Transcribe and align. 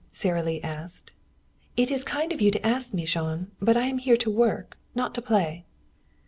Sara 0.11 0.41
Lee 0.41 0.59
asked. 0.63 1.11
"It 1.77 1.91
is 1.91 2.03
kind 2.03 2.33
of 2.33 2.41
you 2.41 2.49
to 2.49 2.65
ask 2.65 2.91
me, 2.91 3.05
Jean. 3.05 3.51
But 3.61 3.77
I 3.77 3.83
am 3.83 3.99
here 3.99 4.17
to 4.17 4.31
work, 4.31 4.75
not 4.95 5.13
to 5.13 5.21
play." 5.21 5.67